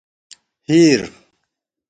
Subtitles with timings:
[0.67, 1.01] ہیر